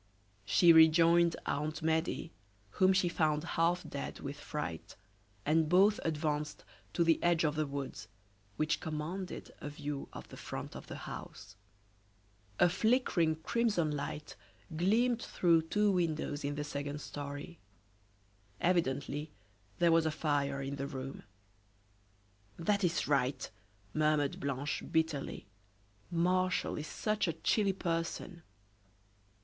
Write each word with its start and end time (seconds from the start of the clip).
She 0.45 0.73
rejoined 0.73 1.35
Aunt 1.45 1.83
Medea, 1.83 2.31
whom 2.79 2.91
she 2.91 3.07
found 3.07 3.43
half 3.43 3.87
dead 3.87 4.19
with 4.19 4.35
fright, 4.39 4.95
and 5.45 5.69
both 5.69 5.99
advanced 6.03 6.65
to 6.93 7.03
the 7.03 7.21
edge 7.21 7.43
of 7.43 7.53
the 7.53 7.67
woods, 7.67 8.07
which 8.57 8.79
commanded 8.79 9.51
a 9.59 9.69
view 9.69 10.09
of 10.11 10.27
the 10.29 10.37
front 10.37 10.75
of 10.75 10.87
the 10.87 10.95
house. 11.05 11.55
A 12.59 12.67
flickering, 12.67 13.35
crimson 13.43 13.91
light 13.95 14.35
gleamed 14.75 15.21
through 15.21 15.61
two 15.61 15.91
windows 15.91 16.43
in 16.43 16.55
the 16.55 16.63
second 16.63 16.99
story. 16.99 17.59
Evidently 18.59 19.29
there 19.77 19.91
was 19.91 20.07
a 20.07 20.09
fire 20.09 20.63
in 20.63 20.77
the 20.77 20.87
room. 20.87 21.21
"That 22.57 22.83
is 22.83 23.07
right," 23.07 23.47
murmured 23.93 24.39
Blanche, 24.39 24.81
bitterly; 24.91 25.45
"Martial 26.09 26.75
is 26.79 26.87
such 26.87 27.27
a 27.27 27.33
chilly 27.33 27.73
person!" 27.73 28.41